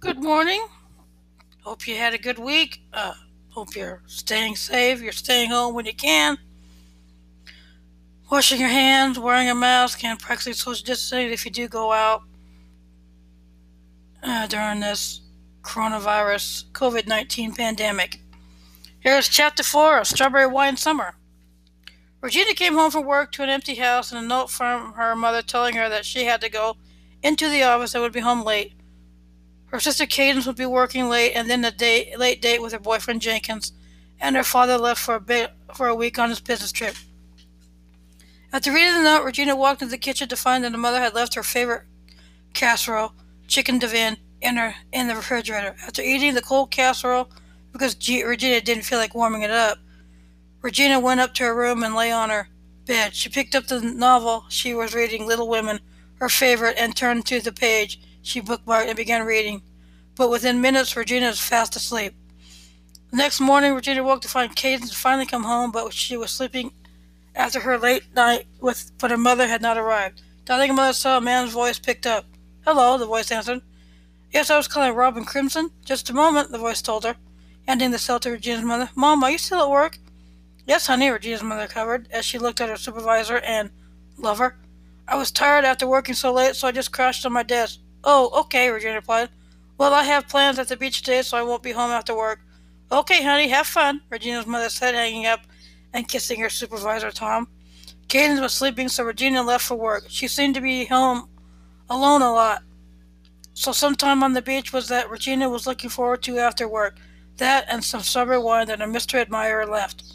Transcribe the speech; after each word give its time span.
Good 0.00 0.22
morning. 0.22 0.64
Hope 1.64 1.88
you 1.88 1.96
had 1.96 2.14
a 2.14 2.18
good 2.18 2.38
week. 2.38 2.82
Uh, 2.92 3.14
hope 3.48 3.74
you're 3.74 4.00
staying 4.06 4.54
safe. 4.54 5.02
You're 5.02 5.10
staying 5.10 5.50
home 5.50 5.74
when 5.74 5.86
you 5.86 5.94
can. 5.94 6.38
Washing 8.30 8.60
your 8.60 8.68
hands, 8.68 9.18
wearing 9.18 9.50
a 9.50 9.56
mask, 9.56 10.04
and 10.04 10.16
practicing 10.16 10.52
social 10.52 10.86
distancing 10.86 11.32
if 11.32 11.44
you 11.44 11.50
do 11.50 11.66
go 11.66 11.92
out 11.92 12.22
uh, 14.22 14.46
during 14.46 14.78
this 14.78 15.22
coronavirus 15.62 16.70
COVID 16.70 17.08
19 17.08 17.56
pandemic. 17.56 18.20
Here's 19.00 19.28
chapter 19.28 19.64
4 19.64 19.98
of 19.98 20.06
Strawberry 20.06 20.46
Wine 20.46 20.76
Summer. 20.76 21.16
Regina 22.20 22.54
came 22.54 22.74
home 22.74 22.92
from 22.92 23.04
work 23.04 23.32
to 23.32 23.42
an 23.42 23.50
empty 23.50 23.74
house 23.74 24.12
and 24.12 24.24
a 24.24 24.28
note 24.28 24.48
from 24.48 24.92
her 24.92 25.16
mother 25.16 25.42
telling 25.42 25.74
her 25.74 25.88
that 25.88 26.04
she 26.04 26.24
had 26.24 26.40
to 26.42 26.48
go 26.48 26.76
into 27.20 27.48
the 27.48 27.64
office 27.64 27.94
and 27.94 28.02
would 28.04 28.12
be 28.12 28.20
home 28.20 28.44
late. 28.44 28.77
Her 29.68 29.80
sister 29.80 30.06
Cadence 30.06 30.46
would 30.46 30.56
be 30.56 30.66
working 30.66 31.08
late, 31.08 31.32
and 31.34 31.48
then 31.48 31.64
a 31.64 32.16
late 32.16 32.42
date 32.42 32.62
with 32.62 32.72
her 32.72 32.78
boyfriend 32.78 33.20
Jenkins, 33.22 33.72
and 34.20 34.34
her 34.34 34.44
father 34.44 34.78
left 34.78 35.00
for 35.00 35.14
a 35.14 35.20
bit 35.20 35.52
for 35.74 35.88
a 35.88 35.94
week 35.94 36.18
on 36.18 36.30
his 36.30 36.40
business 36.40 36.72
trip. 36.72 36.94
After 38.52 38.72
reading 38.72 38.94
the 38.94 39.02
note, 39.02 39.24
Regina 39.24 39.54
walked 39.54 39.82
into 39.82 39.90
the 39.90 39.98
kitchen 39.98 40.28
to 40.28 40.36
find 40.36 40.64
that 40.64 40.72
her 40.72 40.78
mother 40.78 41.00
had 41.00 41.14
left 41.14 41.34
her 41.34 41.42
favorite 41.42 41.82
casserole, 42.54 43.12
chicken 43.46 43.78
divan, 43.78 44.16
in 44.40 44.56
her 44.56 44.74
in 44.92 45.08
the 45.08 45.14
refrigerator. 45.14 45.76
After 45.86 46.00
eating 46.00 46.34
the 46.34 46.40
cold 46.40 46.70
casserole, 46.70 47.28
because 47.72 47.94
G- 47.94 48.24
Regina 48.24 48.62
didn't 48.62 48.84
feel 48.84 48.98
like 48.98 49.14
warming 49.14 49.42
it 49.42 49.50
up, 49.50 49.78
Regina 50.62 50.98
went 50.98 51.20
up 51.20 51.34
to 51.34 51.44
her 51.44 51.54
room 51.54 51.82
and 51.82 51.94
lay 51.94 52.10
on 52.10 52.30
her 52.30 52.48
bed. 52.86 53.14
She 53.14 53.28
picked 53.28 53.54
up 53.54 53.66
the 53.66 53.80
novel 53.80 54.44
she 54.48 54.74
was 54.74 54.94
reading, 54.94 55.26
Little 55.26 55.48
Women, 55.48 55.80
her 56.14 56.30
favorite, 56.30 56.76
and 56.78 56.96
turned 56.96 57.26
to 57.26 57.40
the 57.40 57.52
page 57.52 58.00
she 58.28 58.40
bookmarked 58.40 58.86
and 58.86 58.96
began 58.96 59.24
reading. 59.24 59.62
But 60.14 60.30
within 60.30 60.60
minutes, 60.60 60.96
Regina 60.96 61.26
was 61.26 61.40
fast 61.40 61.76
asleep. 61.76 62.14
The 63.10 63.16
next 63.16 63.40
morning, 63.40 63.74
Regina 63.74 64.02
woke 64.02 64.20
to 64.22 64.28
find 64.28 64.54
Caden 64.54 64.80
had 64.80 64.90
finally 64.90 65.26
come 65.26 65.44
home, 65.44 65.72
but 65.72 65.92
she 65.94 66.16
was 66.16 66.30
sleeping 66.30 66.72
after 67.34 67.60
her 67.60 67.78
late 67.78 68.14
night 68.14 68.46
with, 68.60 68.92
but 68.98 69.10
her 69.10 69.16
mother 69.16 69.46
had 69.46 69.62
not 69.62 69.78
arrived. 69.78 70.20
Darling 70.44 70.74
mother 70.74 70.92
saw 70.92 71.16
a 71.16 71.20
man's 71.20 71.52
voice 71.52 71.78
picked 71.78 72.06
up. 72.06 72.26
Hello, 72.66 72.98
the 72.98 73.06
voice 73.06 73.30
answered. 73.30 73.62
Yes, 74.30 74.50
I 74.50 74.56
was 74.58 74.68
calling 74.68 74.92
Robin 74.92 75.24
Crimson. 75.24 75.70
Just 75.84 76.10
a 76.10 76.14
moment, 76.14 76.50
the 76.50 76.58
voice 76.58 76.82
told 76.82 77.04
her, 77.04 77.16
handing 77.66 77.92
the 77.92 77.98
cell 77.98 78.20
to 78.20 78.30
Regina's 78.30 78.64
mother. 78.64 78.90
Mom, 78.94 79.24
are 79.24 79.30
you 79.30 79.38
still 79.38 79.62
at 79.62 79.70
work? 79.70 79.98
Yes, 80.66 80.86
honey, 80.86 81.08
Regina's 81.08 81.42
mother 81.42 81.66
covered, 81.66 82.08
as 82.10 82.26
she 82.26 82.38
looked 82.38 82.60
at 82.60 82.68
her 82.68 82.76
supervisor 82.76 83.38
and 83.38 83.70
lover. 84.18 84.56
I 85.06 85.16
was 85.16 85.30
tired 85.30 85.64
after 85.64 85.86
working 85.86 86.14
so 86.14 86.30
late, 86.30 86.56
so 86.56 86.68
I 86.68 86.72
just 86.72 86.92
crashed 86.92 87.24
on 87.24 87.32
my 87.32 87.42
desk. 87.42 87.78
Oh, 88.10 88.30
okay, 88.40 88.70
Regina 88.70 88.94
replied. 88.94 89.28
Well, 89.76 89.92
I 89.92 90.02
have 90.02 90.28
plans 90.28 90.58
at 90.58 90.68
the 90.68 90.78
beach 90.78 91.02
today, 91.02 91.20
so 91.20 91.36
I 91.36 91.42
won't 91.42 91.62
be 91.62 91.72
home 91.72 91.90
after 91.90 92.16
work. 92.16 92.40
Okay, 92.90 93.22
honey, 93.22 93.48
have 93.48 93.66
fun, 93.66 94.00
Regina's 94.08 94.46
mother 94.46 94.70
said, 94.70 94.94
hanging 94.94 95.26
up 95.26 95.40
and 95.92 96.08
kissing 96.08 96.40
her 96.40 96.48
supervisor, 96.48 97.10
Tom. 97.10 97.48
Cadence 98.08 98.40
was 98.40 98.54
sleeping, 98.54 98.88
so 98.88 99.04
Regina 99.04 99.42
left 99.42 99.66
for 99.66 99.74
work. 99.74 100.06
She 100.08 100.26
seemed 100.26 100.54
to 100.54 100.62
be 100.62 100.86
home 100.86 101.28
alone 101.90 102.22
a 102.22 102.32
lot. 102.32 102.62
So 103.52 103.72
sometime 103.72 104.22
on 104.22 104.32
the 104.32 104.40
beach 104.40 104.72
was 104.72 104.88
that 104.88 105.10
Regina 105.10 105.50
was 105.50 105.66
looking 105.66 105.90
forward 105.90 106.22
to 106.22 106.38
after 106.38 106.66
work. 106.66 106.96
That 107.36 107.66
and 107.68 107.84
some 107.84 108.00
summer 108.00 108.40
wine 108.40 108.68
that 108.68 108.80
her 108.80 108.86
Mr. 108.86 109.20
Admirer 109.20 109.66
left. 109.66 110.14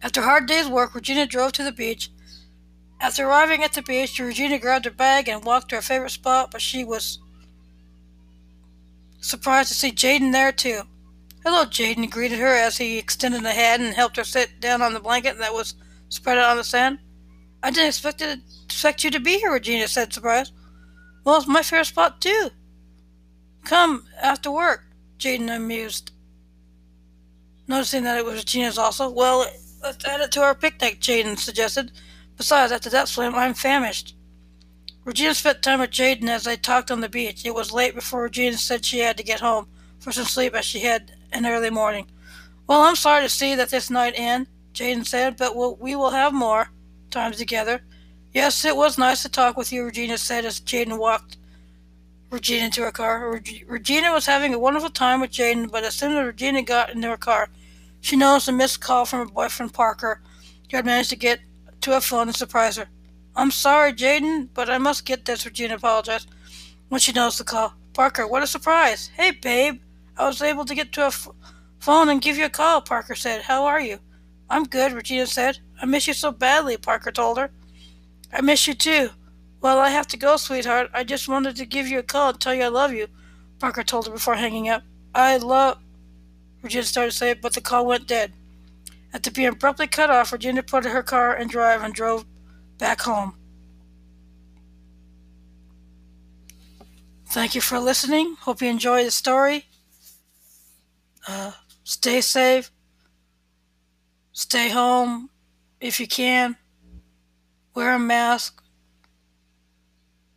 After 0.00 0.20
a 0.20 0.24
hard 0.24 0.46
day's 0.46 0.68
work, 0.68 0.94
Regina 0.94 1.26
drove 1.26 1.52
to 1.52 1.64
the 1.64 1.70
beach. 1.70 2.08
After 3.02 3.26
arriving 3.26 3.64
at 3.64 3.72
the 3.72 3.82
beach, 3.82 4.20
Regina 4.20 4.60
grabbed 4.60 4.84
her 4.84 4.90
bag 4.92 5.28
and 5.28 5.44
walked 5.44 5.70
to 5.70 5.74
her 5.74 5.82
favorite 5.82 6.10
spot, 6.10 6.52
but 6.52 6.62
she 6.62 6.84
was 6.84 7.18
surprised 9.20 9.70
to 9.70 9.74
see 9.74 9.90
Jaden 9.90 10.30
there 10.30 10.52
too. 10.52 10.82
Hello, 11.44 11.64
Jaden 11.64 12.08
greeted 12.08 12.38
her 12.38 12.54
as 12.54 12.78
he 12.78 12.98
extended 12.98 13.44
a 13.44 13.50
hand 13.50 13.82
and 13.82 13.92
helped 13.92 14.16
her 14.18 14.24
sit 14.24 14.60
down 14.60 14.80
on 14.82 14.94
the 14.94 15.00
blanket 15.00 15.36
that 15.38 15.52
was 15.52 15.74
spread 16.10 16.38
out 16.38 16.50
on 16.50 16.56
the 16.56 16.62
sand. 16.62 17.00
I 17.60 17.72
didn't 17.72 17.88
expect, 17.88 18.20
to, 18.20 18.40
expect 18.66 19.02
you 19.02 19.10
to 19.10 19.18
be 19.18 19.38
here, 19.38 19.52
Regina 19.52 19.88
said, 19.88 20.12
surprised. 20.12 20.52
Well, 21.24 21.38
it's 21.38 21.48
my 21.48 21.62
favorite 21.62 21.86
spot 21.86 22.20
too. 22.20 22.50
Come 23.64 24.06
after 24.22 24.52
work, 24.52 24.84
Jaden 25.18 25.54
amused. 25.54 26.12
Noticing 27.66 28.04
that 28.04 28.18
it 28.18 28.24
was 28.24 28.36
Regina's 28.36 28.78
also. 28.78 29.08
Well, 29.10 29.44
let's 29.82 30.04
add 30.04 30.20
it 30.20 30.30
to 30.32 30.42
our 30.42 30.54
picnic, 30.54 31.00
Jaden 31.00 31.36
suggested. 31.36 31.90
Besides, 32.36 32.72
after 32.72 32.90
that 32.90 33.08
swim, 33.08 33.34
I'm 33.34 33.54
famished. 33.54 34.16
Regina 35.04 35.34
spent 35.34 35.62
time 35.62 35.80
with 35.80 35.90
Jaden 35.90 36.28
as 36.28 36.44
they 36.44 36.56
talked 36.56 36.90
on 36.90 37.00
the 37.00 37.08
beach. 37.08 37.44
It 37.44 37.54
was 37.54 37.72
late 37.72 37.94
before 37.94 38.22
Regina 38.22 38.56
said 38.56 38.84
she 38.84 39.00
had 39.00 39.16
to 39.16 39.24
get 39.24 39.40
home 39.40 39.66
for 39.98 40.12
some 40.12 40.24
sleep 40.24 40.54
as 40.54 40.64
she 40.64 40.80
had 40.80 41.12
an 41.32 41.46
early 41.46 41.70
morning. 41.70 42.06
Well, 42.66 42.82
I'm 42.82 42.96
sorry 42.96 43.22
to 43.22 43.28
see 43.28 43.54
that 43.56 43.70
this 43.70 43.90
night 43.90 44.14
end, 44.16 44.46
Jaden 44.74 45.06
said, 45.06 45.36
but 45.36 45.56
we'll, 45.56 45.76
we 45.76 45.96
will 45.96 46.10
have 46.10 46.32
more 46.32 46.70
times 47.10 47.36
together. 47.36 47.82
Yes, 48.32 48.64
it 48.64 48.76
was 48.76 48.96
nice 48.96 49.22
to 49.22 49.28
talk 49.28 49.56
with 49.56 49.72
you, 49.72 49.84
Regina 49.84 50.18
said 50.18 50.44
as 50.44 50.60
Jaden 50.60 50.98
walked 50.98 51.36
Regina 52.30 52.64
into 52.64 52.82
her 52.82 52.92
car. 52.92 53.30
Reg- 53.30 53.66
Regina 53.68 54.12
was 54.12 54.24
having 54.24 54.54
a 54.54 54.58
wonderful 54.58 54.88
time 54.88 55.20
with 55.20 55.32
Jaden, 55.32 55.70
but 55.70 55.84
as 55.84 55.94
soon 55.94 56.16
as 56.16 56.24
Regina 56.24 56.62
got 56.62 56.90
into 56.90 57.08
her 57.08 57.16
car, 57.16 57.50
she 58.00 58.16
noticed 58.16 58.48
a 58.48 58.52
missed 58.52 58.80
call 58.80 59.04
from 59.04 59.18
her 59.18 59.26
boyfriend 59.26 59.74
Parker, 59.74 60.22
who 60.70 60.76
had 60.78 60.86
managed 60.86 61.10
to 61.10 61.16
get 61.16 61.40
to 61.82 61.92
her 61.92 62.00
phone 62.00 62.28
and 62.28 62.36
surprise 62.36 62.76
her. 62.76 62.88
I'm 63.34 63.50
sorry, 63.50 63.92
Jaden, 63.92 64.48
but 64.54 64.68
I 64.68 64.78
must 64.78 65.06
get 65.06 65.24
this, 65.24 65.44
Regina 65.46 65.76
apologized 65.76 66.28
when 66.88 67.00
she 67.00 67.12
noticed 67.12 67.38
the 67.38 67.44
call. 67.44 67.74
Parker, 67.94 68.26
what 68.26 68.42
a 68.42 68.46
surprise. 68.46 69.10
Hey, 69.16 69.30
babe. 69.30 69.80
I 70.16 70.26
was 70.26 70.42
able 70.42 70.64
to 70.66 70.74
get 70.74 70.92
to 70.92 71.04
a 71.04 71.06
f- 71.06 71.28
phone 71.80 72.08
and 72.08 72.20
give 72.20 72.36
you 72.36 72.44
a 72.44 72.50
call, 72.50 72.82
Parker 72.82 73.14
said. 73.14 73.42
How 73.42 73.64
are 73.64 73.80
you? 73.80 73.98
I'm 74.50 74.64
good, 74.64 74.92
Regina 74.92 75.26
said. 75.26 75.58
I 75.80 75.86
miss 75.86 76.06
you 76.06 76.14
so 76.14 76.30
badly, 76.30 76.76
Parker 76.76 77.10
told 77.10 77.38
her. 77.38 77.50
I 78.32 78.40
miss 78.42 78.66
you 78.66 78.74
too. 78.74 79.10
Well, 79.60 79.78
I 79.78 79.90
have 79.90 80.06
to 80.08 80.16
go, 80.16 80.36
sweetheart. 80.36 80.90
I 80.92 81.04
just 81.04 81.28
wanted 81.28 81.56
to 81.56 81.66
give 81.66 81.86
you 81.86 81.98
a 81.98 82.02
call 82.02 82.30
and 82.30 82.40
tell 82.40 82.54
you 82.54 82.64
I 82.64 82.68
love 82.68 82.92
you, 82.92 83.06
Parker 83.58 83.82
told 83.82 84.06
her 84.06 84.12
before 84.12 84.34
hanging 84.34 84.68
up. 84.68 84.82
I 85.14 85.38
love. 85.38 85.78
Regina 86.62 86.84
started 86.84 87.10
to 87.12 87.16
say 87.16 87.30
it, 87.30 87.42
but 87.42 87.54
the 87.54 87.60
call 87.60 87.86
went 87.86 88.06
dead. 88.06 88.32
After 89.14 89.30
being 89.30 89.48
abruptly 89.48 89.86
cut 89.86 90.10
off, 90.10 90.32
Regina 90.32 90.62
put 90.62 90.84
her 90.84 91.02
car 91.02 91.36
in 91.36 91.48
drive 91.48 91.82
and 91.82 91.92
drove 91.92 92.24
back 92.78 93.02
home. 93.02 93.34
Thank 97.26 97.54
you 97.54 97.60
for 97.60 97.78
listening. 97.78 98.36
Hope 98.40 98.60
you 98.60 98.68
enjoy 98.68 99.04
the 99.04 99.10
story. 99.10 99.66
Uh, 101.26 101.52
stay 101.84 102.20
safe. 102.20 102.70
Stay 104.32 104.70
home 104.70 105.30
if 105.80 106.00
you 106.00 106.06
can. 106.06 106.56
Wear 107.74 107.94
a 107.94 107.98
mask. 107.98 108.62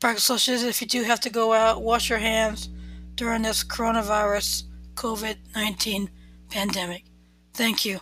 Practice 0.00 0.24
social 0.24 0.54
distancing 0.54 0.68
if 0.70 0.80
you 0.80 0.88
do 0.88 1.06
have 1.06 1.20
to 1.20 1.30
go 1.30 1.52
out. 1.52 1.82
Wash 1.82 2.08
your 2.08 2.18
hands 2.18 2.68
during 3.14 3.42
this 3.42 3.62
coronavirus 3.62 4.64
COVID 4.94 5.36
19 5.54 6.10
pandemic. 6.48 7.04
Thank 7.52 7.84
you. 7.84 8.00